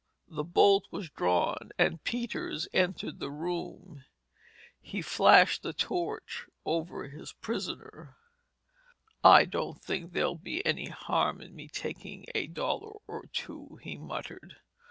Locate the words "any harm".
10.65-11.39